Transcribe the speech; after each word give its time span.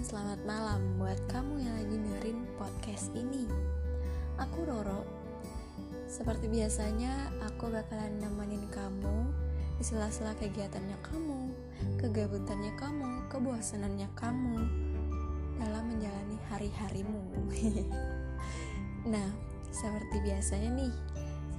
dan 0.00 0.16
selamat 0.16 0.40
malam 0.48 0.80
buat 0.96 1.20
kamu 1.28 1.60
yang 1.60 1.76
lagi 1.76 1.96
dengerin 2.00 2.40
podcast 2.56 3.12
ini. 3.12 3.44
Aku 4.40 4.64
Roro. 4.64 5.04
Seperti 6.08 6.48
biasanya, 6.48 7.28
aku 7.44 7.68
bakalan 7.68 8.16
nemenin 8.16 8.64
kamu 8.72 9.28
di 9.76 9.84
sela-sela 9.84 10.32
kegiatannya 10.40 10.96
kamu, 11.04 11.52
kegabutannya 12.00 12.72
kamu, 12.80 13.28
kebosanannya 13.28 14.08
kamu 14.16 14.56
dalam 15.60 15.84
menjalani 15.92 16.40
hari-harimu. 16.48 17.20
nah, 19.12 19.28
seperti 19.68 20.16
biasanya 20.24 20.80
nih, 20.80 20.92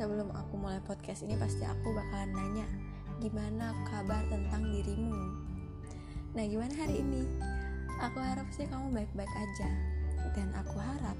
sebelum 0.01 0.33
aku 0.33 0.57
mulai 0.57 0.82
podcast 0.82 1.21
ini 1.21 1.37
pasti 1.37 1.61
aku 1.61 1.93
bakalan 1.93 2.33
nanya, 2.33 2.65
gimana 3.21 3.69
kabar 3.86 4.25
tentang 4.33 4.65
dirimu? 4.65 5.29
Nah, 6.33 6.42
gimana 6.50 6.73
hari 6.73 7.05
ini? 7.05 7.51
Aku 8.01 8.18
harap 8.18 8.50
sih 8.50 8.65
kamu 8.65 8.89
baik-baik 8.97 9.29
aja. 9.29 9.69
Dan 10.33 10.50
aku 10.57 10.82
harap 10.82 11.14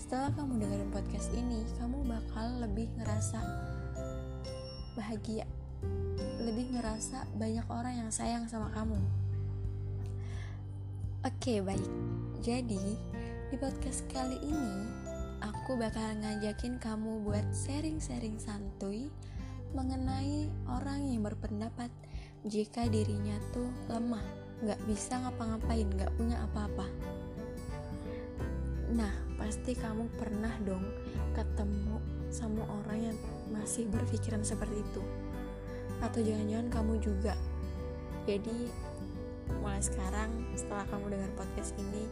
setelah 0.00 0.32
kamu 0.32 0.56
dengerin 0.56 0.88
podcast 0.88 1.28
ini, 1.36 1.68
kamu 1.76 2.00
bakal 2.08 2.64
lebih 2.64 2.88
ngerasa 2.96 3.44
bahagia. 4.96 5.44
Lebih 6.40 6.72
ngerasa 6.72 7.28
banyak 7.36 7.68
orang 7.68 7.94
yang 8.00 8.08
sayang 8.08 8.48
sama 8.48 8.72
kamu. 8.72 8.96
Oke, 11.28 11.60
baik. 11.60 11.92
Jadi, 12.40 12.96
di 13.52 13.56
podcast 13.60 14.08
kali 14.08 14.40
ini 14.40 14.76
aku 15.44 15.76
bakal 15.76 16.08
ngajakin 16.24 16.80
kamu 16.80 17.20
buat 17.20 17.44
sharing-sharing 17.52 18.40
santuy 18.40 19.12
mengenai 19.76 20.48
orang 20.72 21.04
yang 21.04 21.20
berpendapat 21.20 21.92
jika 22.48 22.88
dirinya 22.88 23.36
tuh 23.52 23.68
lemah 23.92 24.43
nggak 24.64 24.80
bisa 24.88 25.20
ngapa-ngapain 25.20 25.84
nggak 25.92 26.12
punya 26.16 26.40
apa-apa. 26.48 26.88
Nah 28.96 29.12
pasti 29.36 29.76
kamu 29.76 30.08
pernah 30.16 30.56
dong 30.64 30.84
ketemu 31.36 32.00
sama 32.32 32.64
orang 32.82 33.12
yang 33.12 33.18
masih 33.52 33.84
berpikiran 33.92 34.40
seperti 34.40 34.80
itu. 34.80 35.02
Atau 36.00 36.24
jangan-jangan 36.24 36.68
kamu 36.72 36.94
juga. 37.04 37.36
Jadi 38.24 38.72
mulai 39.60 39.84
sekarang 39.84 40.32
setelah 40.56 40.88
kamu 40.88 41.12
dengar 41.12 41.30
podcast 41.36 41.76
ini 41.76 42.08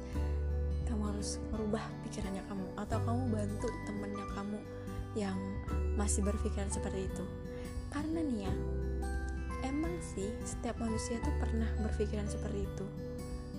kamu 0.85 1.09
harus 1.09 1.41
merubah 1.49 1.89
pikirannya 2.05 2.45
kamu. 2.53 2.67
Atau 2.77 3.01
kamu 3.01 3.23
bantu 3.33 3.69
temennya 3.89 4.27
kamu 4.37 4.59
yang 5.17 5.37
masih 5.97 6.21
berpikiran 6.21 6.69
seperti 6.69 7.09
itu. 7.09 7.25
Karena 7.89 8.21
nih 8.21 8.49
ya 8.49 8.55
emang 9.63 9.95
sih 10.03 10.31
setiap 10.43 10.79
manusia 10.79 11.19
tuh 11.23 11.35
pernah 11.39 11.69
berpikiran 11.81 12.27
seperti 12.27 12.67
itu. 12.67 12.87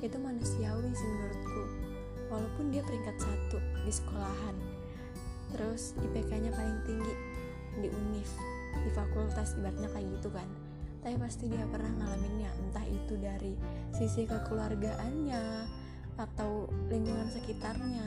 Itu 0.04 0.20
manusiawi 0.20 0.92
sih 0.92 1.08
menurutku. 1.08 1.64
Walaupun 2.32 2.72
dia 2.72 2.84
peringkat 2.84 3.16
satu 3.20 3.58
di 3.84 3.92
sekolahan. 3.92 4.56
Terus 5.54 5.94
IPK-nya 6.02 6.52
paling 6.54 6.80
tinggi 6.86 7.14
di 7.82 7.88
UNIF 7.90 8.30
di 8.84 8.90
fakultas 8.94 9.56
ibaratnya 9.58 9.90
kayak 9.92 10.08
gitu 10.20 10.30
kan. 10.34 10.50
Tapi 11.04 11.16
pasti 11.20 11.52
dia 11.52 11.68
pernah 11.68 11.92
ngalaminnya 12.00 12.52
entah 12.64 12.86
itu 12.88 13.14
dari 13.20 13.54
sisi 13.92 14.24
kekeluargaannya 14.24 15.44
atau 16.16 16.70
lingkungan 16.88 17.28
sekitarnya 17.34 18.06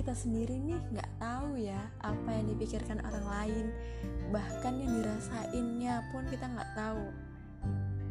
kita 0.00 0.16
sendiri 0.16 0.56
nih 0.56 0.80
nggak 0.96 1.12
tahu 1.20 1.60
ya 1.60 1.76
apa 2.00 2.32
yang 2.32 2.48
dipikirkan 2.56 3.04
orang 3.04 3.26
lain. 3.28 3.66
Bahkan 4.32 4.72
yang 4.80 4.96
dirasainnya 4.96 6.08
pun 6.08 6.24
kita 6.32 6.48
nggak 6.48 6.72
tahu. 6.72 7.04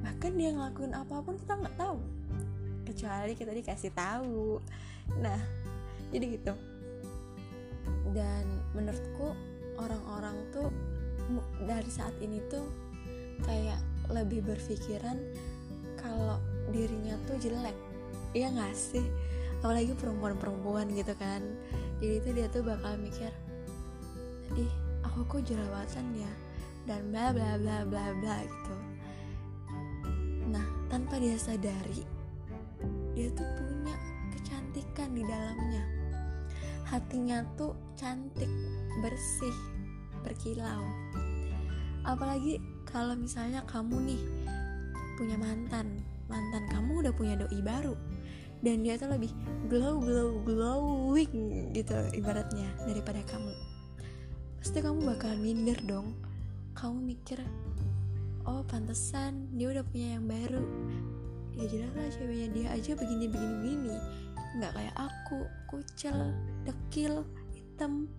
Bahkan 0.06 0.32
dia 0.38 0.54
ngelakuin 0.54 0.94
apa 0.94 1.18
pun 1.26 1.34
kita 1.42 1.58
nggak 1.58 1.74
tahu. 1.82 1.98
Kecuali 2.86 3.34
kita 3.34 3.58
dikasih 3.58 3.90
tahu. 3.98 4.62
Nah 5.18 5.42
jadi 6.14 6.26
gitu. 6.38 6.54
Dan 8.14 8.46
menurutku 8.78 9.34
orang-orang 9.82 10.38
tuh 10.54 10.70
dari 11.66 11.90
saat 11.90 12.14
ini 12.22 12.38
tuh 12.54 12.70
kayak 13.50 13.82
lebih 14.14 14.46
berpikiran 14.46 15.18
kalau 15.98 16.38
dirinya 16.70 17.18
tuh 17.26 17.42
jelek. 17.42 17.74
Iya 18.38 18.54
gak 18.54 18.78
sih 18.78 19.10
apalagi 19.60 19.92
perempuan-perempuan 20.00 20.88
gitu 20.96 21.12
kan. 21.20 21.44
Jadi 22.00 22.14
itu 22.24 22.30
dia 22.32 22.48
tuh 22.48 22.64
bakal 22.64 22.96
mikir 22.96 23.28
ih 24.56 24.72
aku 25.04 25.28
kok 25.28 25.44
jerawatan 25.52 26.16
ya? 26.16 26.32
Dan 26.88 27.12
bla 27.12 27.36
bla 27.36 27.60
bla 27.60 27.84
bla 27.84 28.06
bla 28.24 28.38
gitu. 28.48 28.76
Nah 30.48 30.64
tanpa 30.88 31.20
dia 31.20 31.36
sadari 31.36 32.08
dia 33.12 33.28
tuh 33.36 33.44
punya 33.60 33.96
kecantikan 34.32 35.12
di 35.12 35.28
dalamnya. 35.28 35.84
Hatinya 36.88 37.44
tuh 37.60 37.76
cantik 38.00 38.48
bersih 39.04 39.56
berkilau. 40.24 40.88
Apalagi 42.08 42.64
kalau 42.88 43.14
misalnya 43.20 43.62
kamu 43.68 44.16
nih 44.16 44.22
punya 45.20 45.36
mantan 45.36 46.00
mantan 46.32 46.64
kamu 46.72 47.04
udah 47.04 47.14
punya 47.14 47.36
doi 47.36 47.60
baru 47.60 47.92
dan 48.60 48.84
dia 48.84 49.00
tuh 49.00 49.08
lebih 49.08 49.32
glow 49.72 50.00
glow 50.04 50.44
glowing 50.44 51.72
gitu 51.72 51.96
ibaratnya 52.16 52.68
daripada 52.84 53.24
kamu. 53.28 53.54
Pasti 54.60 54.84
kamu 54.84 55.00
bakal 55.08 55.40
minder 55.40 55.80
dong. 55.88 56.16
Kamu 56.76 57.00
mikir 57.00 57.40
oh 58.48 58.64
pantesan 58.68 59.48
dia 59.56 59.72
udah 59.72 59.84
punya 59.88 60.20
yang 60.20 60.26
baru. 60.28 60.64
Ya 61.56 61.66
jelas 61.68 61.92
lah 61.96 62.08
ceweknya 62.12 62.48
dia 62.56 62.68
aja 62.72 62.92
begini 62.96 63.26
begini 63.28 63.56
begini 63.60 63.96
nggak 64.50 64.74
kayak 64.74 64.96
aku 64.98 65.46
kucel 65.70 66.34
dekil 66.66 67.22
hitam 67.54 68.10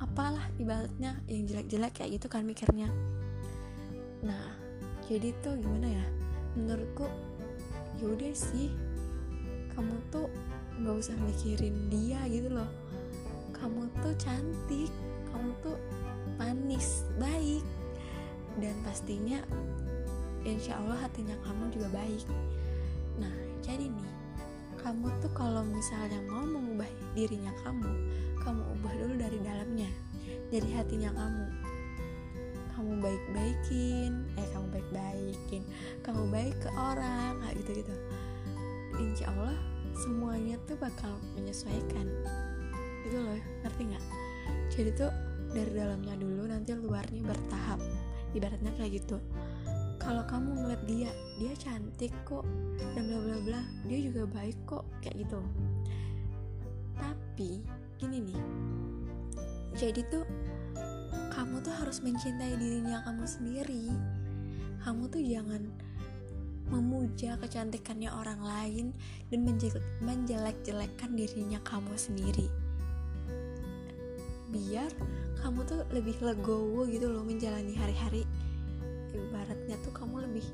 apalah 0.00 0.48
ibaratnya 0.56 1.20
yang 1.28 1.44
jelek-jelek 1.44 1.92
kayak 1.92 2.10
gitu 2.16 2.26
kan 2.30 2.46
mikirnya. 2.46 2.88
Nah 4.24 4.56
jadi 5.06 5.34
tuh 5.44 5.58
gimana 5.60 5.92
ya? 5.92 6.06
Menurutku 6.56 7.06
yaudah 8.00 8.32
sih 8.32 8.72
kamu 9.78 9.94
tuh 10.10 10.26
nggak 10.82 10.94
usah 10.98 11.14
mikirin 11.22 11.86
dia 11.86 12.18
gitu 12.26 12.50
loh. 12.50 12.66
Kamu 13.54 13.86
tuh 14.02 14.10
cantik 14.18 14.90
kamu 15.30 15.54
tuh 15.62 15.78
manis 16.34 17.06
baik. 17.22 17.62
Dan 18.58 18.74
pastinya 18.82 19.38
insya 20.42 20.82
Allah 20.82 20.98
hatinya 21.06 21.38
kamu 21.46 21.70
juga 21.70 21.94
baik. 21.94 22.26
Nah 23.22 23.30
jadi 23.62 23.86
nih 23.86 24.10
kamu 24.82 25.14
tuh 25.22 25.30
kalau 25.30 25.62
misalnya 25.62 26.18
mau 26.26 26.42
mengubah 26.42 26.90
dirinya 27.14 27.54
kamu 27.62 27.90
kamu 28.42 28.62
ubah 28.82 28.92
dulu 28.98 29.14
dari 29.14 29.38
dalamnya 29.46 29.90
dari 30.50 30.74
hatinya 30.74 31.14
kamu. 31.14 31.46
Kamu 32.74 32.92
baik-baikin 32.98 34.26
eh 34.42 34.46
kamu 34.50 34.66
baik-baikin 34.74 35.62
kamu 36.02 36.22
baik 36.34 36.58
ke 36.58 36.70
orang 36.74 37.38
gitu-gitu. 37.54 37.94
Insya 38.98 39.30
Allah 39.30 39.67
semuanya 39.98 40.54
tuh 40.70 40.78
bakal 40.78 41.18
menyesuaikan. 41.34 42.06
Itu 43.02 43.18
loh 43.18 43.38
ngerti 43.66 43.82
nggak? 43.90 44.04
Jadi 44.70 44.90
tuh 44.94 45.10
dari 45.50 45.72
dalamnya 45.74 46.14
dulu 46.14 46.46
nanti 46.46 46.70
luarnya 46.78 47.22
bertahap. 47.26 47.82
Ibaratnya 48.32 48.70
kayak 48.78 49.02
gitu. 49.02 49.18
Kalau 49.98 50.22
kamu 50.30 50.62
ngeliat 50.62 50.82
dia 50.86 51.10
dia 51.42 51.52
cantik 51.58 52.14
kok 52.22 52.46
dan 52.94 53.10
bla 53.10 53.18
bla 53.18 53.38
bla 53.42 53.60
dia 53.90 53.98
juga 53.98 54.30
baik 54.30 54.56
kok 54.70 54.86
kayak 55.02 55.26
gitu. 55.26 55.40
Tapi 56.94 57.66
gini 57.98 58.18
nih. 58.30 58.40
Jadi 59.74 60.00
tuh 60.06 60.24
kamu 61.34 61.58
tuh 61.62 61.74
harus 61.74 61.98
mencintai 62.02 62.54
dirinya 62.54 63.02
kamu 63.02 63.26
sendiri. 63.26 63.90
Kamu 64.86 65.10
tuh 65.10 65.22
jangan 65.26 65.87
memuja 66.68 67.40
kecantikannya 67.40 68.12
orang 68.12 68.40
lain 68.44 68.86
dan 69.32 69.40
menjelek-jelekkan 70.04 71.16
dirinya 71.16 71.60
kamu 71.64 71.96
sendiri. 71.96 72.48
Biar 74.48 74.88
kamu 75.40 75.60
tuh 75.68 75.80
lebih 75.92 76.16
legowo 76.20 76.88
gitu 76.88 77.08
loh 77.08 77.24
menjalani 77.24 77.76
hari-hari. 77.76 78.24
Ibaratnya 79.12 79.76
tuh 79.84 79.92
kamu 79.92 80.28
lebih 80.28 80.46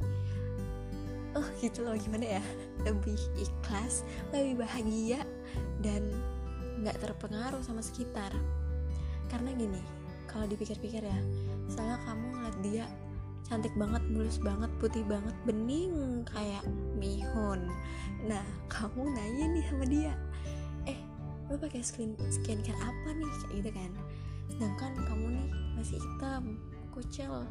oh 1.35 1.47
gitu 1.59 1.83
loh 1.83 1.99
gimana 1.99 2.39
ya? 2.39 2.43
Lebih 2.87 3.19
ikhlas 3.39 4.07
lebih 4.31 4.63
bahagia 4.63 5.23
dan 5.83 6.03
nggak 6.83 6.99
terpengaruh 7.03 7.63
sama 7.63 7.83
sekitar. 7.83 8.31
Karena 9.31 9.51
gini 9.55 9.83
kalau 10.31 10.51
dipikir-pikir 10.51 11.03
ya 11.07 11.19
misalnya 11.71 11.99
kamu 12.03 12.25
ngeliat 12.35 12.57
dia 12.67 12.87
cantik 13.45 13.73
banget 13.77 14.01
mulus 14.09 14.41
banget 14.41 14.73
putih 14.81 15.05
banget 15.05 15.37
bening 15.45 16.25
kayak 16.29 16.65
mihun 16.97 17.69
nah 18.25 18.45
kamu 18.73 19.05
nanya 19.13 19.45
nih 19.53 19.65
sama 19.69 19.85
dia 19.85 20.15
eh 20.89 20.99
lo 21.53 21.61
pakai 21.61 21.85
skin 21.85 22.17
skincare 22.33 22.79
apa 22.81 23.09
nih? 23.13 23.29
Kayak 23.45 23.55
gitu 23.61 23.71
kan. 23.77 23.93
Sedangkan 24.49 24.93
kamu 25.05 25.27
nih 25.37 25.49
masih 25.77 25.99
hitam 26.01 26.57
kucel. 26.93 27.45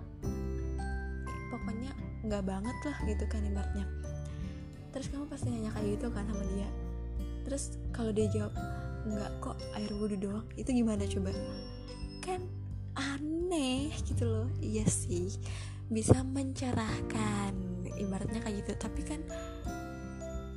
Pokoknya 1.53 1.91
nggak 2.25 2.43
banget 2.47 2.77
lah 2.89 2.97
gitu 3.05 3.23
kan 3.29 3.45
ibaratnya. 3.45 3.85
Terus 4.93 5.07
kamu 5.09 5.25
pasti 5.29 5.47
nanya 5.53 5.69
kayak 5.77 5.97
gitu 5.99 6.07
kan 6.09 6.25
sama 6.25 6.43
dia. 6.57 6.69
Terus 7.45 7.63
kalau 7.93 8.09
dia 8.09 8.27
jawab 8.33 8.53
enggak 9.05 9.31
kok 9.43 9.57
air 9.77 9.91
wudhu 9.93 10.17
doang. 10.17 10.47
Itu 10.57 10.73
gimana 10.73 11.05
coba? 11.05 11.29
Kan 12.23 12.41
aneh 12.97 13.93
gitu 14.09 14.25
loh. 14.25 14.49
Iya 14.57 14.89
sih 14.89 15.37
bisa 15.93 16.25
mencerahkan 16.25 17.53
ibaratnya 17.95 18.41
kayak 18.41 18.65
gitu. 18.65 18.73
Tapi 18.75 19.01
kan 19.05 19.21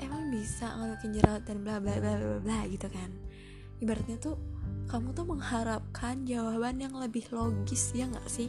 emang 0.00 0.32
bisa 0.32 0.72
ngelukin 0.80 1.12
jerawat 1.14 1.44
dan 1.44 1.62
bla 1.62 1.76
bla 1.78 1.94
bla 2.00 2.14
bla 2.16 2.38
bla 2.40 2.58
gitu 2.66 2.88
kan. 2.88 3.12
Ibaratnya 3.78 4.16
tuh 4.16 4.40
kamu 4.88 5.12
tuh 5.12 5.26
mengharapkan 5.28 6.24
jawaban 6.24 6.80
yang 6.80 6.96
lebih 6.96 7.28
logis 7.30 7.92
ya 7.92 8.08
nggak 8.08 8.28
sih? 8.32 8.48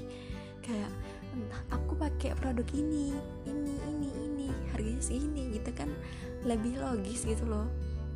Kayak 0.63 0.91
entah 1.35 1.61
aku 1.69 1.93
pakai 1.99 2.33
produk 2.39 2.65
ini 2.73 3.13
ini 3.45 3.75
ini 3.85 4.09
ini 4.25 4.47
harganya 4.71 5.03
segini 5.03 5.51
gitu 5.59 5.69
kan. 5.75 5.91
Lebih 6.47 6.79
logis 6.79 7.27
gitu 7.27 7.43
loh 7.43 7.67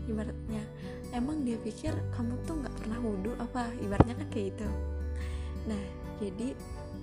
ibaratnya. 0.08 0.64
Emang 1.12 1.44
dia 1.44 1.60
pikir 1.60 1.92
kamu 2.16 2.40
tuh 2.48 2.64
nggak 2.64 2.76
pernah 2.80 2.98
wudhu 3.04 3.36
apa 3.38 3.68
ibaratnya 3.84 4.16
kan 4.16 4.28
kayak 4.32 4.56
gitu. 4.56 4.68
Nah 5.68 5.84
jadi 6.22 6.54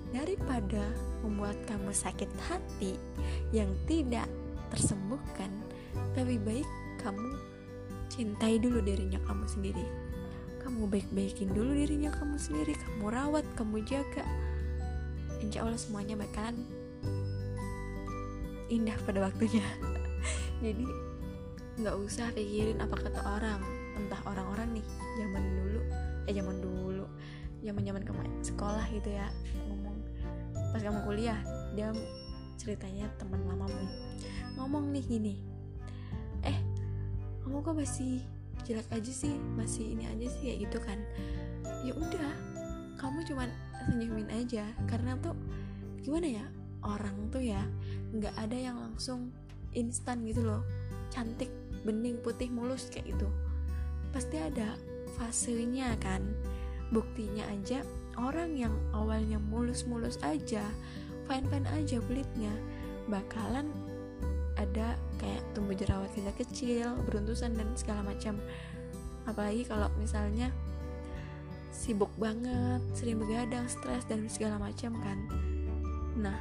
daripada 0.09 0.89
membuat 1.21 1.57
kamu 1.69 1.93
sakit 1.93 2.29
hati 2.49 2.97
yang 3.53 3.69
tidak 3.85 4.25
tersembuhkan 4.73 5.49
lebih 6.17 6.41
baik 6.45 6.69
kamu 7.01 7.37
cintai 8.09 8.57
dulu 8.57 8.81
dirinya 8.81 9.21
kamu 9.25 9.45
sendiri. 9.45 9.85
Kamu 10.65 10.89
baik-baikin 10.89 11.49
dulu 11.53 11.73
dirinya 11.73 12.13
kamu 12.13 12.37
sendiri 12.37 12.73
kamu 12.77 13.05
rawat 13.09 13.45
kamu 13.57 13.81
jaga. 13.85 14.25
Insya 15.39 15.63
Allah 15.63 15.79
semuanya 15.79 16.19
bakalan 16.19 16.65
indah 18.69 18.97
pada 19.05 19.23
waktunya. 19.25 19.65
Jadi 20.65 20.85
nggak 21.79 21.95
usah 21.95 22.29
pikirin 22.33 22.81
apa 22.81 22.97
kata 22.97 23.21
orang. 23.23 23.61
Entah 23.97 24.21
orang-orang 24.25 24.79
nih 24.79 24.85
zaman 25.21 25.43
dulu 25.43 25.81
eh 26.29 26.33
zaman 26.37 26.57
dulu 26.61 27.05
zaman 27.65 27.83
zaman 27.83 28.03
kamu 28.05 28.21
sekolah 28.45 28.85
gitu 28.93 29.09
ya 29.11 29.27
ngomong 29.67 29.88
pas 30.69 30.81
kamu 30.81 31.01
kuliah 31.05 31.39
dia 31.73 31.93
ceritanya 32.59 33.07
teman 33.17 33.41
lamamu 33.47 33.87
ngomong 34.59 34.91
nih 34.91 35.05
gini 35.05 35.35
eh 36.43 36.57
kamu 37.43 37.65
kok 37.65 37.75
masih 37.75 38.21
jelek 38.69 38.85
aja 38.93 39.11
sih? 39.11 39.33
Masih 39.57 39.97
ini 39.97 40.05
aja 40.05 40.29
sih? 40.29 40.41
Kayak 40.45 40.59
gitu 40.69 40.77
kan. 40.85 40.99
Ya 41.81 41.93
udah 41.97 42.31
kamu 43.01 43.25
cuman 43.25 43.49
senyumin 43.89 44.29
aja. 44.29 44.69
Karena 44.85 45.17
tuh 45.17 45.33
gimana 46.05 46.29
ya 46.29 46.45
orang 46.85 47.33
tuh 47.33 47.43
ya 47.43 47.65
nggak 48.13 48.37
ada 48.37 48.57
yang 48.57 48.77
langsung 48.77 49.33
instan 49.73 50.21
gitu 50.29 50.45
loh. 50.45 50.61
Cantik 51.09 51.49
bening 51.81 52.21
putih 52.21 52.53
mulus 52.53 52.93
kayak 52.93 53.17
gitu. 53.17 53.25
Pasti 54.13 54.37
ada 54.37 54.77
fasenya 55.17 55.97
kan. 55.97 56.21
Buktinya 56.93 57.49
aja 57.49 57.85
orang 58.19 58.55
yang 58.59 58.75
awalnya 58.91 59.39
mulus-mulus 59.39 60.19
aja 60.21 60.63
fine-fine 61.29 61.67
aja 61.71 62.01
kulitnya 62.03 62.51
bakalan 63.07 63.69
ada 64.59 64.99
kayak 65.21 65.41
tumbuh 65.55 65.77
jerawat 65.77 66.11
kecil-kecil 66.11 66.99
beruntusan 67.07 67.55
dan 67.55 67.71
segala 67.79 68.11
macam. 68.11 68.35
Apalagi 69.23 69.63
kalau 69.63 69.87
misalnya 69.95 70.51
sibuk 71.71 72.11
banget 72.19 72.83
sering 72.91 73.23
begadang 73.23 73.69
stres 73.71 74.03
dan 74.09 74.27
segala 74.27 74.59
macam 74.59 74.99
kan. 74.99 75.19
Nah 76.19 76.35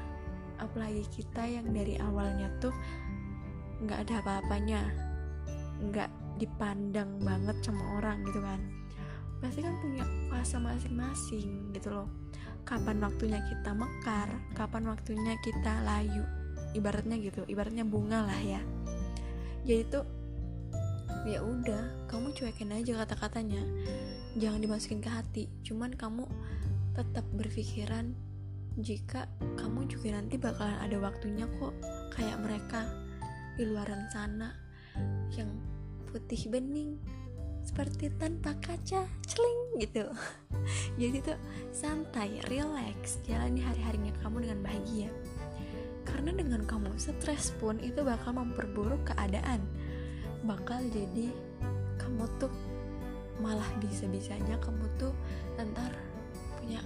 apalagi 0.59 1.07
kita 1.15 1.47
yang 1.47 1.71
dari 1.71 1.95
awalnya 2.03 2.51
tuh 2.59 2.75
nggak 3.87 4.11
ada 4.11 4.15
apa-apanya 4.19 4.83
nggak 5.79 6.11
dipandang 6.43 7.23
banget 7.23 7.55
sama 7.63 8.03
orang 8.03 8.27
gitu 8.27 8.43
kan 8.43 8.59
pasti 9.39 9.63
kan 9.63 9.75
punya 9.79 10.05
fase 10.31 10.59
masing-masing 10.59 11.71
gitu 11.75 11.95
loh. 11.95 12.09
Kapan 12.67 13.01
waktunya 13.01 13.41
kita 13.49 13.73
mekar 13.73 14.29
kapan 14.53 14.91
waktunya 14.91 15.35
kita 15.41 15.83
layu. 15.87 16.25
Ibaratnya 16.77 17.17
gitu 17.17 17.49
ibaratnya 17.49 17.87
bunga 17.87 18.29
lah 18.29 18.41
ya. 18.43 18.61
Jadi 19.65 19.83
tuh 19.89 20.05
ya 21.27 21.41
udah 21.43 22.09
kamu 22.11 22.35
cuekin 22.37 22.75
aja 22.75 23.05
kata-katanya. 23.05 23.63
Jangan 24.37 24.61
dimasukin 24.61 25.01
ke 25.01 25.11
hati 25.11 25.45
cuman 25.65 25.97
kamu 25.97 26.29
tetap 26.93 27.25
berpikiran 27.33 28.13
jika 28.79 29.27
kamu 29.59 29.91
juga 29.91 30.19
nanti 30.19 30.39
bakalan 30.39 30.79
ada 30.79 30.97
waktunya 31.01 31.49
kok. 31.59 31.75
Kayak 32.13 32.43
mereka 32.43 32.81
di 33.57 33.67
luaran 33.67 34.07
sana 34.11 34.55
yang 35.35 35.51
putih 36.11 36.51
bening 36.51 36.99
seperti 37.69 38.09
tanpa 38.17 38.57
kaca 38.65 39.05
celing 39.29 39.61
gitu. 39.77 40.09
Jadi 41.01 41.21
tuh 41.21 41.39
santai 41.69 42.41
relax 42.49 43.21
jalani 43.29 43.61
hari-harinya 43.61 44.17
kamu 44.25 44.49
dengan 44.49 44.61
bahagia. 44.65 45.13
Karena 46.09 46.33
dengan 46.33 46.65
kamu 46.65 46.97
stres 46.97 47.53
pun 47.61 47.77
itu 47.85 48.01
bakal 48.01 48.33
memperburuk 48.33 49.13
keadaan. 49.13 49.61
Bakal 50.49 50.89
jadi 50.89 51.29
kamu 52.01 52.25
tuh 52.41 52.49
malah 53.45 53.69
bisa-bisanya 53.77 54.57
kamu 54.65 54.89
tuh 54.97 55.13
ntar 55.61 55.93
punya 56.57 56.81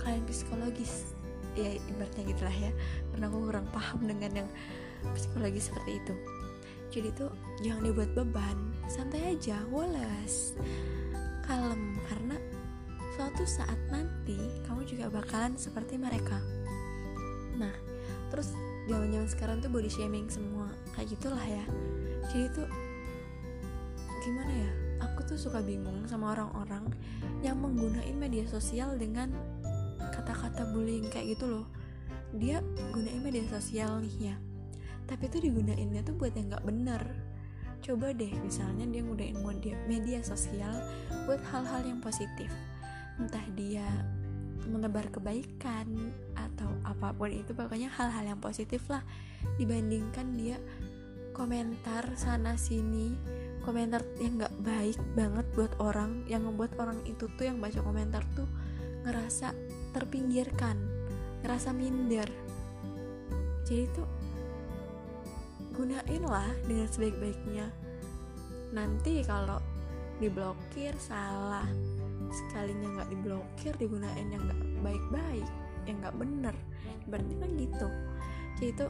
kalian 0.00 0.24
psikologis. 0.24 1.12
Ya 1.52 1.76
ibaratnya 1.76 2.32
gitulah 2.32 2.56
ya. 2.56 2.72
Karena 3.12 3.28
aku 3.28 3.38
kurang 3.44 3.68
paham 3.76 4.08
dengan 4.08 4.32
yang 4.32 4.48
psikologi 5.12 5.60
seperti 5.60 6.00
itu. 6.00 6.14
Jadi 6.90 7.08
tuh 7.12 7.30
jangan 7.60 7.82
dibuat 7.84 8.10
beban 8.16 8.58
santai 8.88 9.36
aja 9.36 9.60
woles. 9.68 10.56
Kalem 11.44 11.96
karena 12.08 12.36
suatu 13.16 13.44
saat 13.44 13.76
nanti 13.92 14.38
kamu 14.66 14.82
juga 14.88 15.12
bakalan 15.12 15.54
seperti 15.54 16.00
mereka. 16.00 16.40
Nah 17.56 17.72
terus 18.32 18.54
zaman 18.88 19.12
zaman 19.12 19.28
sekarang 19.28 19.56
tuh 19.60 19.70
body 19.70 19.90
shaming 19.90 20.26
semua 20.32 20.72
kayak 20.96 21.14
gitulah 21.14 21.44
ya. 21.44 21.64
Jadi 22.32 22.46
tuh 22.56 22.68
gimana 24.20 24.52
ya 24.52 24.70
aku 25.04 25.24
tuh 25.24 25.38
suka 25.40 25.64
bingung 25.64 26.04
sama 26.08 26.36
orang-orang 26.36 26.84
yang 27.40 27.56
menggunakan 27.56 28.16
media 28.16 28.44
sosial 28.48 28.96
dengan 29.00 29.32
kata-kata 30.12 30.68
bullying 30.72 31.08
kayak 31.08 31.36
gitu 31.36 31.48
loh. 31.48 31.66
Dia 32.36 32.62
gunain 32.94 33.20
media 33.20 33.42
sosial 33.50 34.00
nih 34.00 34.32
ya 34.32 34.36
tapi 35.10 35.26
tuh 35.26 35.42
digunainnya 35.42 36.06
tuh 36.06 36.14
buat 36.14 36.30
yang 36.38 36.54
nggak 36.54 36.62
bener 36.62 37.02
coba 37.80 38.12
deh 38.12 38.30
misalnya 38.44 38.84
dia 38.86 39.02
ngudain 39.02 39.36
media, 39.88 40.20
sosial 40.20 40.72
buat 41.24 41.40
hal-hal 41.50 41.82
yang 41.84 42.00
positif. 42.04 42.52
Entah 43.16 43.44
dia 43.56 43.84
menebar 44.68 45.08
kebaikan 45.10 46.12
atau 46.36 46.70
apa 46.86 47.10
pun 47.16 47.32
itu 47.32 47.56
pokoknya 47.56 47.90
hal-hal 47.90 48.36
yang 48.36 48.40
positif 48.40 48.84
lah. 48.92 49.02
Dibandingkan 49.56 50.36
dia 50.36 50.60
komentar 51.32 52.04
sana 52.20 52.54
sini 52.60 53.16
komentar 53.64 54.00
yang 54.20 54.40
nggak 54.40 54.56
baik 54.64 54.98
banget 55.12 55.46
buat 55.52 55.72
orang 55.80 56.24
yang 56.26 56.48
membuat 56.48 56.72
orang 56.80 57.00
itu 57.04 57.28
tuh 57.36 57.44
yang 57.44 57.60
baca 57.60 57.80
komentar 57.84 58.24
tuh 58.32 58.48
ngerasa 59.04 59.52
terpinggirkan 59.92 60.76
ngerasa 61.40 61.72
minder. 61.72 62.28
Jadi 63.64 63.84
tuh 63.96 64.08
gunain 65.80 66.22
lah 66.28 66.52
dengan 66.68 66.88
sebaik-baiknya. 66.92 67.66
Nanti 68.76 69.24
kalau 69.24 69.56
diblokir 70.20 70.92
salah. 71.00 71.64
Sekalinya 72.28 73.00
nggak 73.00 73.08
diblokir 73.08 73.72
digunain 73.80 74.28
yang 74.28 74.44
nggak 74.44 74.60
baik-baik 74.84 75.48
yang 75.88 75.96
nggak 76.04 76.16
bener. 76.20 76.54
Berarti 77.08 77.34
kan 77.40 77.50
gitu. 77.56 77.88
Jadi 78.60 78.68
itu 78.76 78.86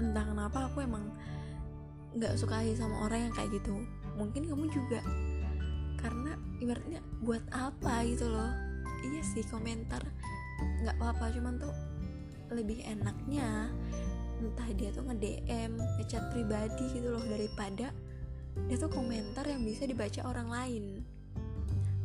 entah 0.00 0.24
kenapa 0.24 0.72
aku 0.72 0.80
emang 0.80 1.04
nggak 2.16 2.32
suka 2.40 2.64
sama 2.72 3.04
orang 3.04 3.28
yang 3.28 3.34
kayak 3.36 3.52
gitu. 3.60 3.76
Mungkin 4.16 4.48
kamu 4.48 4.72
juga. 4.72 5.04
Karena 6.00 6.32
ibaratnya 6.64 7.04
buat 7.20 7.44
apa 7.52 8.08
gitu 8.08 8.32
loh. 8.32 8.52
Iya 9.04 9.20
sih 9.20 9.44
komentar 9.44 10.00
nggak 10.56 10.96
apa-apa 10.96 11.28
cuman 11.36 11.60
tuh 11.60 11.74
lebih 12.48 12.80
enaknya 12.88 13.68
entah 14.40 14.68
dia 14.76 14.92
tuh 14.92 15.04
nge-DM 15.08 15.72
ngechat 16.00 16.24
pribadi 16.32 16.84
gitu 16.92 17.08
loh 17.12 17.24
daripada 17.24 17.92
dia 18.64 18.76
tuh 18.80 18.88
komentar 18.88 19.44
yang 19.44 19.60
bisa 19.64 19.84
dibaca 19.84 20.20
orang 20.24 20.48
lain. 20.48 20.84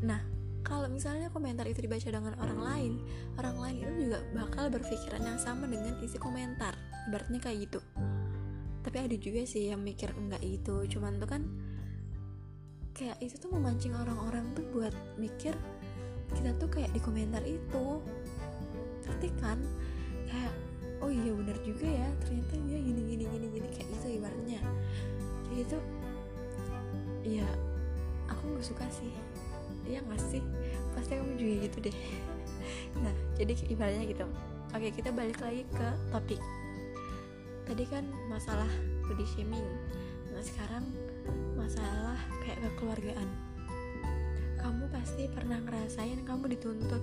Nah 0.04 0.22
kalau 0.62 0.88
misalnya 0.88 1.28
komentar 1.34 1.66
itu 1.66 1.84
dibaca 1.84 2.06
dengan 2.06 2.38
orang 2.38 2.60
lain 2.62 2.94
orang 3.36 3.58
lain 3.58 3.76
itu 3.82 3.92
juga 4.08 4.20
bakal 4.36 4.70
berpikiran 4.70 5.24
yang 5.24 5.40
sama 5.40 5.68
dengan 5.68 5.98
isi 6.04 6.20
komentar. 6.20 6.76
Ibaratnya 7.10 7.40
kayak 7.40 7.58
gitu. 7.70 7.80
Tapi 8.82 8.98
ada 8.98 9.16
juga 9.18 9.42
sih 9.46 9.70
yang 9.72 9.82
mikir 9.82 10.12
enggak 10.16 10.42
itu. 10.44 10.86
Cuman 10.92 11.22
tuh 11.22 11.30
kan 11.30 11.42
kayak 12.92 13.18
itu 13.24 13.36
tuh 13.40 13.50
memancing 13.50 13.96
orang-orang 13.96 14.52
tuh 14.54 14.68
buat 14.76 14.94
mikir 15.16 15.56
kita 16.32 16.56
tuh 16.60 16.70
kayak 16.72 16.92
di 16.96 17.00
komentar 17.04 17.44
itu. 17.44 18.00
Ngerti 19.08 19.30
kan? 19.42 19.60
Kayak 20.28 20.54
oh 21.02 21.10
iya 21.10 21.34
benar 21.34 21.58
juga 21.66 21.90
ya 21.90 22.08
ternyata 22.22 22.54
dia 22.70 22.78
gini 22.78 23.02
gini 23.10 23.24
gini 23.26 23.48
gini 23.50 23.68
kayak 23.74 23.90
itu 23.90 24.08
ibaratnya. 24.22 24.60
Kayak 25.50 25.62
itu 25.66 25.78
ya 27.42 27.48
aku 28.30 28.44
nggak 28.54 28.66
suka 28.66 28.86
sih. 28.94 29.12
Iya 29.90 30.00
nggak 30.06 30.22
sih? 30.22 30.42
Pasti 30.94 31.18
kamu 31.18 31.34
juga 31.36 31.54
gitu 31.68 31.78
deh. 31.90 31.98
Nah 33.02 33.16
jadi 33.34 33.58
ibaratnya 33.74 34.06
gitu. 34.06 34.26
Oke 34.72 34.88
kita 34.94 35.10
balik 35.10 35.42
lagi 35.42 35.66
ke 35.74 35.88
topik. 36.14 36.42
Tadi 37.66 37.84
kan 37.90 38.06
masalah 38.30 38.70
body 39.10 39.26
shaming. 39.26 39.66
Nah 40.30 40.44
sekarang 40.46 40.86
masalah 41.58 42.20
kayak 42.46 42.62
kekeluargaan. 42.62 43.30
Kamu 44.62 44.86
pasti 44.94 45.26
pernah 45.34 45.58
ngerasain 45.66 46.22
kamu 46.22 46.54
dituntut 46.54 47.02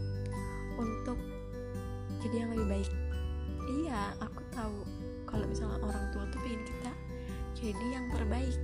untuk 0.79 1.19
jadi 2.23 2.47
yang 2.47 2.51
lebih 2.55 2.67
baik 2.71 2.91
iya 3.69 4.17
aku 4.19 4.41
tahu 4.51 4.79
kalau 5.29 5.45
misalnya 5.45 5.79
orang 5.85 6.05
tua 6.11 6.25
tuh 6.33 6.41
pengen 6.41 6.63
kita 6.65 6.93
jadi 7.59 7.85
yang 7.93 8.07
terbaik. 8.09 8.57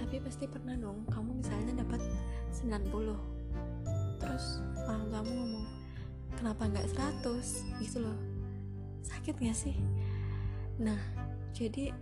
Tapi 0.00 0.14
pasti 0.22 0.44
pernah 0.48 0.76
dong 0.78 1.04
kamu 1.10 1.44
misalnya 1.44 1.84
dapat 1.84 2.00
90 2.54 3.34
terus 4.22 4.62
orang 4.88 5.04
tuamu 5.12 5.32
ngomong 5.36 5.66
kenapa 6.38 6.62
nggak 6.70 6.86
100 7.24 7.82
gitu 7.84 7.98
loh. 8.00 8.18
Sakit 9.04 9.36
gak 9.36 9.56
sih? 9.56 9.76
Nah 10.80 10.96
jadi 11.52 11.92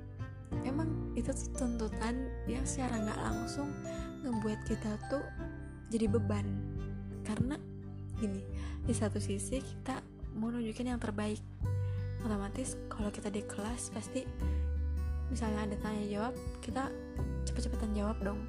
emang 0.63 1.17
itu 1.19 1.33
tuh 1.33 1.51
tuntutan 1.57 2.31
yang 2.47 2.63
secara 2.63 3.01
nggak 3.01 3.21
langsung 3.21 3.73
ngebuat 4.23 4.61
kita 4.69 5.01
tuh 5.11 5.25
jadi 5.91 6.07
beban. 6.07 6.47
Karena 7.27 7.59
gini 8.21 8.45
di 8.87 8.95
satu 8.95 9.19
sisi 9.19 9.59
kita 9.59 9.99
mau 10.39 10.51
nunjukin 10.51 10.95
yang 10.95 11.01
terbaik 11.03 11.43
otomatis 12.23 12.79
kalau 12.87 13.11
kita 13.11 13.29
di 13.29 13.43
kelas 13.45 13.91
pasti 13.93 14.23
misalnya 15.29 15.65
ada 15.65 15.77
tanya 15.81 16.05
jawab 16.07 16.35
kita 16.61 16.93
cepet-cepetan 17.49 17.93
jawab 17.97 18.17
dong. 18.23 18.41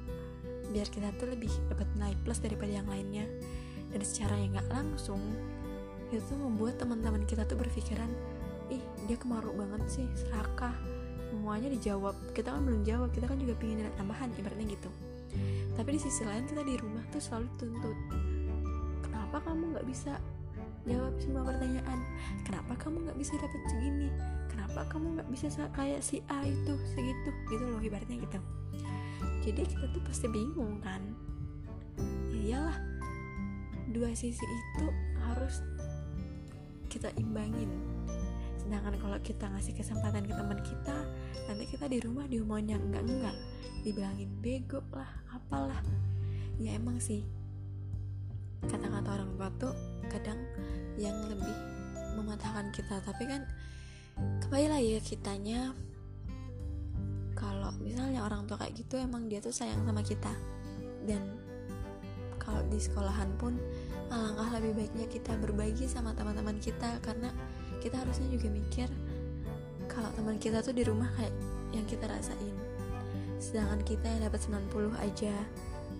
Biar 0.70 0.88
kita 0.90 1.14
tuh 1.20 1.30
lebih 1.30 1.50
dapat 1.70 1.86
nilai 1.94 2.14
plus 2.24 2.40
daripada 2.42 2.70
yang 2.70 2.88
lainnya. 2.88 3.26
Dan 3.94 4.02
secara 4.02 4.34
yang 4.34 4.58
nggak 4.58 4.68
langsung 4.74 5.22
itu 6.10 6.22
tuh 6.26 6.38
membuat 6.38 6.78
teman-teman 6.78 7.26
kita 7.26 7.46
tuh 7.46 7.58
berpikiran 7.58 8.10
ih 8.70 8.82
dia 9.06 9.18
kemaru 9.18 9.54
banget 9.54 9.82
sih 9.90 10.06
serakah. 10.18 10.74
Semuanya 11.30 11.70
dijawab. 11.70 12.14
Kita 12.34 12.54
kan 12.54 12.62
belum 12.62 12.82
jawab 12.86 13.10
kita 13.10 13.26
kan 13.26 13.38
juga 13.38 13.54
pengen 13.58 13.90
tambahan 13.98 14.30
ibaratnya 14.38 14.66
gitu. 14.70 14.90
Tapi 15.74 15.88
di 15.98 16.00
sisi 16.00 16.22
lain 16.22 16.46
kita 16.46 16.62
di 16.62 16.78
rumah 16.78 17.02
tuh 17.10 17.18
selalu 17.18 17.48
tuntut 17.58 17.98
kenapa 19.34 19.50
kamu 19.50 19.74
nggak 19.74 19.86
bisa 19.90 20.12
jawab 20.84 21.14
semua 21.20 21.42
pertanyaan. 21.48 21.98
Kenapa 22.44 22.72
kamu 22.76 23.08
nggak 23.08 23.18
bisa 23.18 23.32
dapat 23.40 23.60
segini? 23.72 24.08
Kenapa 24.52 24.80
kamu 24.92 25.06
nggak 25.18 25.28
bisa 25.32 25.48
kayak 25.72 26.00
si 26.04 26.20
A 26.28 26.44
itu 26.44 26.74
segitu? 26.92 27.30
Gitu 27.48 27.64
loh 27.64 27.80
ibaratnya 27.80 28.20
gitu. 28.20 28.38
Jadi 29.44 29.62
kita 29.64 29.84
tuh 29.92 30.02
pasti 30.04 30.26
bingung 30.28 30.80
kan? 30.80 31.00
Ya 32.32 32.60
iyalah 32.60 32.78
dua 33.92 34.10
sisi 34.12 34.44
itu 34.44 34.86
harus 35.24 35.64
kita 36.92 37.08
imbangin. 37.16 37.68
Sedangkan 38.60 38.96
kalau 39.00 39.18
kita 39.20 39.48
ngasih 39.52 39.76
kesempatan 39.76 40.24
ke 40.24 40.32
teman 40.32 40.60
kita 40.64 40.96
nanti 41.44 41.64
kita 41.68 41.84
di 41.88 42.00
rumah 42.00 42.24
diomongin 42.24 42.76
yang 42.76 42.82
enggak 42.88 43.04
enggak 43.04 43.36
dibilangin 43.84 44.30
bego 44.40 44.80
lah 44.92 45.08
apalah. 45.32 45.80
Ya 46.56 46.76
emang 46.76 47.00
sih 47.00 47.24
kata-kata 48.68 49.08
orang 49.20 49.30
tua 49.36 49.48
tuh 49.60 49.74
kadang 50.08 50.40
yang 51.00 51.16
lebih 51.26 51.54
mematahkan 52.14 52.70
kita. 52.70 53.02
Tapi 53.02 53.24
kan 53.26 53.42
kembali 54.44 54.66
lagi 54.70 54.88
ya 54.96 55.00
kitanya 55.02 55.60
kalau 57.34 57.74
misalnya 57.82 58.22
orang 58.22 58.46
tua 58.46 58.60
kayak 58.62 58.78
gitu 58.78 58.96
emang 58.96 59.26
dia 59.26 59.42
tuh 59.42 59.52
sayang 59.52 59.82
sama 59.84 60.00
kita. 60.00 60.32
Dan 61.04 61.22
kalau 62.38 62.62
di 62.70 62.78
sekolahan 62.78 63.30
pun 63.40 63.56
alangkah 64.12 64.60
lebih 64.60 64.78
baiknya 64.78 65.06
kita 65.10 65.32
berbagi 65.40 65.90
sama 65.90 66.14
teman-teman 66.14 66.56
kita. 66.62 67.02
Karena 67.02 67.34
kita 67.82 68.00
harusnya 68.00 68.30
juga 68.30 68.48
mikir 68.48 68.88
kalau 69.90 70.08
teman 70.16 70.40
kita 70.40 70.64
tuh 70.64 70.72
di 70.72 70.86
rumah 70.86 71.10
kayak 71.18 71.34
yang 71.74 71.84
kita 71.84 72.06
rasain. 72.06 72.54
Sedangkan 73.42 73.82
kita 73.84 74.06
yang 74.08 74.30
dapat 74.30 74.40
90 74.40 74.94
aja 74.96 75.34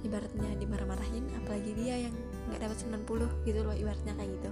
ibaratnya 0.05 0.51
dimarah-marahin 0.61 1.25
apalagi 1.43 1.73
dia 1.77 2.09
yang 2.09 2.15
nggak 2.51 2.61
dapat 2.61 2.79
90 2.81 3.49
gitu 3.49 3.61
loh 3.65 3.75
ibaratnya 3.77 4.13
kayak 4.17 4.31
gitu. 4.41 4.51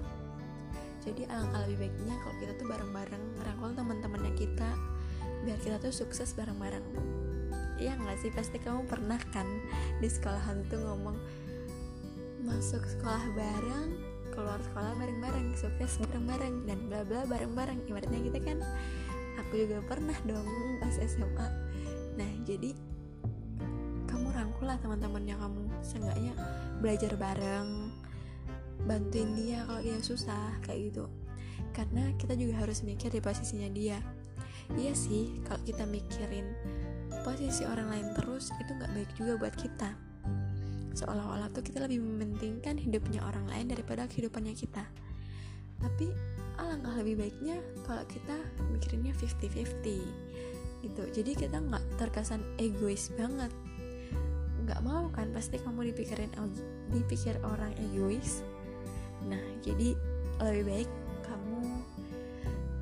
Jadi 1.02 1.22
alangkah 1.26 1.66
lebih 1.66 1.88
baiknya 1.88 2.14
kalau 2.22 2.34
kita 2.38 2.52
tuh 2.54 2.66
bareng-bareng 2.70 3.24
ngerangkul 3.38 3.70
teman-temannya 3.74 4.32
kita 4.38 4.70
biar 5.42 5.58
kita 5.58 5.76
tuh 5.82 5.90
sukses 5.90 6.30
bareng-bareng. 6.38 6.84
Iya 7.82 7.98
nggak 7.98 8.18
sih? 8.22 8.30
Pasti 8.30 8.62
kamu 8.62 8.86
pernah 8.86 9.18
kan 9.34 9.46
di 9.98 10.06
sekolahan 10.06 10.62
tuh 10.70 10.78
ngomong 10.78 11.18
masuk 12.46 12.82
sekolah 12.86 13.22
bareng 13.34 13.90
keluar 14.30 14.58
sekolah 14.62 14.94
bareng-bareng 14.96 15.58
sukses 15.58 15.98
bareng-bareng 16.06 16.70
dan 16.70 16.78
bla 16.86 17.02
bla 17.02 17.26
bareng-bareng. 17.26 17.82
Ibaratnya 17.90 18.22
gitu 18.22 18.38
kan? 18.38 18.62
Aku 19.42 19.58
juga 19.58 19.82
pernah 19.82 20.16
dong 20.22 20.46
pas 20.78 20.94
SMA 21.02 21.48
nah 22.12 22.28
jadi 22.44 22.76
kamu 24.04 24.28
rangkul 24.36 24.68
lah 24.68 24.78
teman-temannya 24.78 25.34
kamu. 25.34 25.64
Seenggaknya 25.82 26.32
belajar 26.78 27.16
bareng 27.18 27.81
bantuin 28.86 29.30
dia 29.38 29.62
kalau 29.66 29.80
dia 29.80 29.98
susah 30.02 30.58
kayak 30.66 30.92
gitu. 30.92 31.04
Karena 31.72 32.12
kita 32.18 32.36
juga 32.36 32.62
harus 32.64 32.84
mikir 32.84 33.08
di 33.08 33.22
posisinya 33.22 33.70
dia. 33.72 33.98
Iya 34.72 34.94
sih 34.96 35.42
kalau 35.44 35.60
kita 35.64 35.84
mikirin 35.84 36.46
posisi 37.22 37.62
orang 37.68 37.92
lain 37.92 38.06
terus 38.16 38.50
itu 38.58 38.70
nggak 38.72 38.92
baik 38.92 39.10
juga 39.16 39.32
buat 39.38 39.54
kita. 39.56 39.90
Seolah-olah 40.92 41.48
tuh 41.52 41.64
kita 41.64 41.84
lebih 41.88 42.04
mementingkan 42.04 42.76
hidupnya 42.76 43.24
orang 43.24 43.48
lain 43.48 43.72
daripada 43.72 44.04
kehidupannya 44.08 44.52
kita. 44.52 44.84
Tapi 45.80 46.06
alangkah 46.60 46.94
lebih 47.00 47.26
baiknya 47.26 47.58
kalau 47.88 48.04
kita 48.06 48.36
mikirinnya 48.70 49.16
50-50 49.16 50.84
gitu. 50.84 51.02
Jadi 51.14 51.32
kita 51.38 51.56
nggak 51.58 51.96
terkesan 51.96 52.44
egois 52.60 53.08
banget. 53.16 53.50
Nggak 54.62 54.80
mau 54.84 55.08
kan 55.10 55.32
pasti 55.34 55.58
kamu 55.58 55.90
dipikirin 55.90 56.30
dipikir 56.92 57.40
orang 57.42 57.72
egois 57.80 58.44
nah 59.26 59.42
jadi 59.62 59.94
lebih 60.42 60.64
baik 60.66 60.90
kamu 61.22 61.62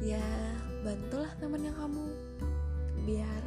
ya 0.01 0.25
bantulah 0.81 1.31
temennya 1.37 1.73
kamu. 1.77 2.05
Biar 3.05 3.43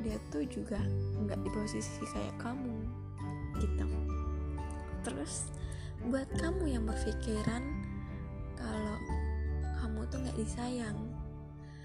dia 0.00 0.16
tuh 0.32 0.44
juga 0.48 0.80
nggak 1.20 1.40
di 1.44 1.50
posisi 1.52 2.00
kayak 2.08 2.36
kamu 2.40 2.76
gitu. 3.60 3.86
Terus 5.04 5.52
buat 6.08 6.28
kamu 6.40 6.64
yang 6.80 6.84
berpikiran 6.88 7.60
kalau 8.56 8.96
kamu 9.80 10.00
tuh 10.08 10.18
nggak 10.24 10.38
disayang 10.40 10.96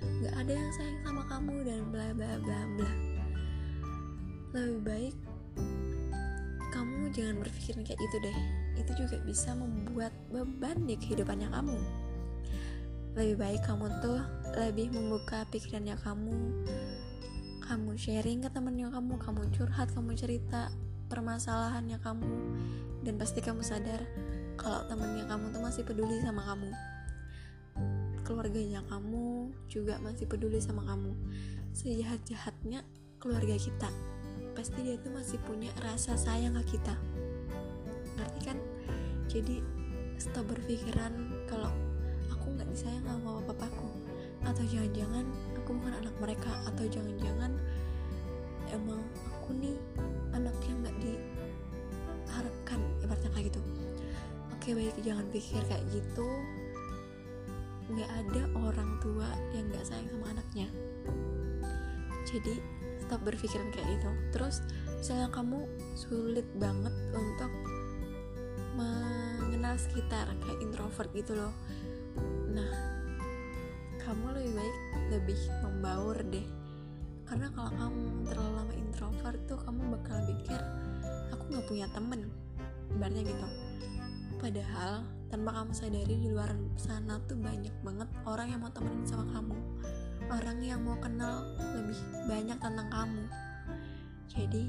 nggak 0.05 0.35
ada 0.37 0.53
yang 0.53 0.71
sayang 0.75 0.99
sama 1.07 1.23
kamu 1.27 1.55
dan 1.67 1.81
bla 1.91 2.07
bla 2.15 2.31
bla 2.39 2.59
bla. 2.79 2.91
Lebih 4.55 4.79
baik 4.87 5.15
kamu 6.71 7.11
jangan 7.11 7.35
berpikiran 7.43 7.81
kayak 7.87 7.99
itu 7.99 8.17
deh 8.23 8.64
itu 8.75 8.91
juga 8.95 9.17
bisa 9.23 9.55
membuat 9.55 10.11
beban 10.31 10.83
di 10.83 10.99
kehidupannya 10.99 11.49
kamu. 11.51 11.77
Lebih 13.15 13.35
baik 13.39 13.61
kamu 13.63 13.87
tuh 14.03 14.19
lebih 14.55 14.91
membuka 14.91 15.47
pikirannya 15.51 15.95
kamu 15.99 16.35
kamu 17.65 17.97
sharing 17.97 18.45
ke 18.45 18.49
temennya 18.53 18.93
kamu 18.93 19.17
kamu 19.17 19.41
curhat 19.49 19.89
kamu 19.89 20.13
cerita 20.13 20.69
permasalahannya 21.09 21.97
kamu 21.97 22.33
dan 23.01 23.17
pasti 23.17 23.41
kamu 23.41 23.65
sadar 23.65 24.05
kalau 24.55 24.85
temennya 24.85 25.25
kamu 25.25 25.49
tuh 25.49 25.61
masih 25.63 25.83
peduli 25.83 26.21
sama 26.21 26.45
kamu. 26.45 26.69
Keluarganya 28.25 28.81
kamu 28.89 29.53
juga 29.69 29.97
masih 30.01 30.25
peduli 30.25 30.57
sama 30.57 30.85
kamu. 30.85 31.13
Sejahat-jahatnya 31.73 32.85
keluarga 33.19 33.57
kita 33.57 33.89
pasti 34.55 34.79
dia 34.87 34.95
tuh 35.01 35.11
masih 35.11 35.35
punya 35.43 35.67
rasa 35.83 36.15
sayang 36.15 36.55
ke 36.63 36.79
kita 36.79 36.95
jadi 39.35 39.59
stop 40.15 40.47
berpikiran 40.47 41.11
kalau 41.43 41.67
aku 42.31 42.55
nggak 42.55 42.71
disayang 42.71 43.03
sama 43.03 43.43
papa 43.43 43.67
papaku 43.67 43.91
atau 44.47 44.63
jangan-jangan 44.63 45.27
aku 45.59 45.75
bukan 45.75 45.91
anak 45.99 46.15
mereka 46.23 46.55
atau 46.71 46.87
jangan-jangan 46.87 47.51
emang 48.71 49.03
aku 49.35 49.51
nih 49.59 49.75
anak 50.31 50.55
yang 50.63 50.79
nggak 50.87 50.95
diharapkan 51.03 52.79
ibaratnya 53.03 53.29
kayak 53.35 53.51
gitu. 53.51 53.59
Oke 54.55 54.71
baik 54.71 54.95
jangan 55.03 55.27
pikir 55.35 55.59
kayak 55.67 55.83
gitu. 55.91 56.27
Nggak 57.91 58.07
ada 58.07 58.41
orang 58.55 58.95
tua 59.03 59.27
yang 59.51 59.67
nggak 59.67 59.83
sayang 59.83 60.07
sama 60.15 60.31
anaknya. 60.31 60.71
Jadi 62.23 62.55
stop 63.03 63.19
berpikiran 63.27 63.67
kayak 63.75 63.99
gitu. 63.99 64.09
Terus 64.31 64.63
misalnya 64.95 65.27
kamu 65.27 65.67
sulit 65.93 66.47
banget 66.55 66.95
untuk 67.11 67.51
mengenal 68.75 69.75
sekitar 69.79 70.29
kayak 70.43 70.59
introvert 70.61 71.09
gitu 71.15 71.33
loh. 71.33 71.53
Nah 72.51 72.71
kamu 74.03 74.37
lebih 74.37 74.51
baik 74.53 74.77
lebih 75.09 75.39
membaur 75.65 76.17
deh. 76.29 76.47
Karena 77.25 77.49
kalau 77.57 77.71
kamu 77.73 78.03
terlalu 78.29 78.51
lama 78.53 78.73
introvert 78.77 79.39
tuh 79.49 79.57
kamu 79.57 79.81
bakal 79.97 80.17
pikir 80.29 80.61
aku 81.33 81.43
nggak 81.49 81.65
punya 81.65 81.87
temen 81.89 82.29
ibaratnya 82.93 83.23
gitu. 83.25 83.47
Padahal 84.37 85.01
tanpa 85.33 85.49
kamu 85.57 85.71
sadari 85.73 86.15
di 86.21 86.29
luar 86.29 86.53
sana 86.77 87.17
tuh 87.25 87.39
banyak 87.39 87.73
banget 87.81 88.09
orang 88.29 88.47
yang 88.53 88.61
mau 88.61 88.69
temenin 88.69 89.07
sama 89.09 89.25
kamu. 89.33 89.57
Orang 90.29 90.57
yang 90.61 90.81
mau 90.85 90.97
kenal 91.01 91.49
lebih 91.73 91.97
banyak 92.29 92.57
tentang 92.61 92.89
kamu. 92.93 93.23
Jadi 94.29 94.63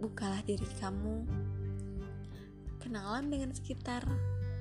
bukalah 0.00 0.40
diri 0.44 0.68
kamu 0.80 1.28
kenalan 2.80 3.28
dengan 3.28 3.52
sekitar 3.52 4.02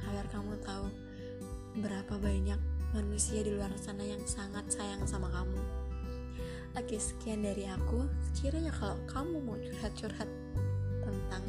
agar 0.05 0.25
kamu 0.29 0.59
tahu 0.61 0.91
berapa 1.79 2.19
banyak 2.19 2.59
manusia 2.91 3.41
di 3.41 3.55
luar 3.55 3.71
sana 3.79 4.03
yang 4.03 4.21
sangat 4.27 4.67
sayang 4.69 5.07
sama 5.07 5.31
kamu. 5.31 5.59
Oke 6.77 6.99
sekian 7.01 7.41
dari 7.41 7.65
aku. 7.65 8.05
Sekiranya 8.35 8.75
kalau 8.75 8.99
kamu 9.09 9.41
mau 9.41 9.57
curhat-curhat 9.57 10.29
tentang 11.01 11.43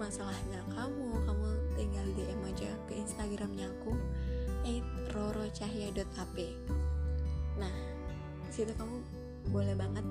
masalahnya 0.00 0.64
kamu 0.72 1.12
kamu 1.28 1.48
tinggal 1.76 2.06
DM 2.16 2.40
aja 2.48 2.72
ke 2.88 2.96
Instagramnya 2.96 3.68
aku 3.68 3.92
rorocahya.ap 5.12 6.36
nah 7.60 7.74
di 8.48 8.52
situ 8.54 8.72
kamu 8.80 8.96
boleh 9.52 9.74
banget 9.76 10.06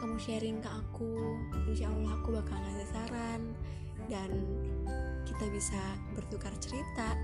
kamu 0.00 0.16
sharing 0.16 0.58
ke 0.64 0.70
aku 0.72 1.36
insya 1.68 1.92
Allah 1.92 2.16
aku 2.16 2.28
bakal 2.32 2.56
ngasih 2.56 2.88
saran 2.88 3.42
dan 4.08 4.30
kita 5.28 5.44
bisa 5.52 5.80
bertukar 6.16 6.50
cerita 6.58 7.14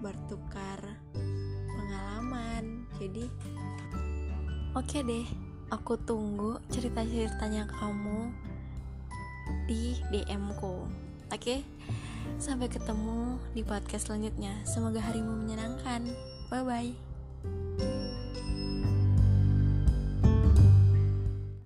bertukar 0.00 0.80
pengalaman. 1.70 2.88
Jadi 2.98 3.28
oke 4.74 4.84
okay 4.84 5.00
deh 5.06 5.26
aku 5.70 5.94
tunggu 6.02 6.58
cerita-ceritanya 6.72 7.68
kamu 7.70 8.34
di 9.70 9.94
DM 10.10 10.50
ku. 10.58 10.88
Oke 11.30 11.30
okay? 11.30 11.60
sampai 12.42 12.66
ketemu 12.66 13.38
di 13.54 13.62
podcast 13.62 14.10
selanjutnya. 14.10 14.56
Semoga 14.66 14.98
harimu 14.98 15.46
menyenangkan. 15.46 16.10
Bye 16.50 16.64
bye 16.66 17.99